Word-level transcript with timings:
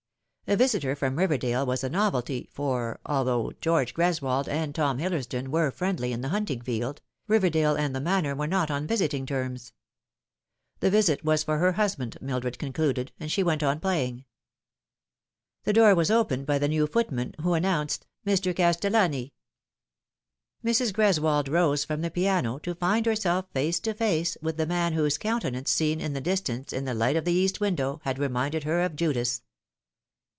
A 0.47 0.57
visitor 0.57 0.97
from 0.97 1.15
Riverdale 1.15 1.65
was 1.65 1.81
a 1.81 1.87
novelty, 1.89 2.49
for, 2.51 2.99
although 3.05 3.53
George 3.61 3.93
Greswold 3.93 4.49
and 4.49 4.75
Tom 4.75 4.97
Hillersdon 4.97 5.47
were 5.47 5.71
friendly 5.71 6.11
in 6.11 6.19
the 6.19 6.27
hunting 6.27 6.59
field, 6.61 7.01
Riverdale 7.25 7.77
and 7.77 7.95
the 7.95 8.01
Manor 8.01 8.35
were 8.35 8.47
not 8.47 8.69
on 8.69 8.85
visiting 8.85 9.25
terms. 9.25 9.71
The 10.81 10.89
visit 10.89 11.23
was 11.23 11.43
for 11.45 11.57
her 11.59 11.73
husband, 11.73 12.17
Mildred 12.19 12.59
concluded, 12.59 13.13
and 13.17 13.31
she 13.31 13.43
went 13.43 13.63
on 13.63 13.79
playing. 13.79 14.25
The 15.63 15.71
door 15.71 15.95
was 15.95 16.11
opened 16.11 16.45
by 16.47 16.59
the 16.59 16.67
new 16.67 16.85
footman, 16.85 17.33
who 17.41 17.53
announced 17.53 18.05
"Mr. 18.27 18.53
Castellani." 18.53 19.31
Mrs. 20.65 20.91
Greswold 20.91 21.47
rose 21.47 21.85
from 21.85 22.01
the 22.01 22.11
piano 22.11 22.57
to 22.57 22.75
find 22.75 23.05
herself 23.05 23.45
face 23.53 23.79
to 23.79 23.93
face 23.93 24.35
with 24.41 24.57
the 24.57 24.67
man 24.67 24.91
whose 24.95 25.17
countenance, 25.17 25.71
seen 25.71 26.01
in 26.01 26.11
the 26.11 26.19
distance, 26.19 26.73
in 26.73 26.83
the 26.83 26.93
light 26.95 27.15
of 27.15 27.23
the 27.23 27.31
east 27.31 27.61
window, 27.61 28.01
had 28.03 28.19
reminded 28.19 28.65
her 28.65 28.81
of 28.81 28.97
Judas. 28.97 29.43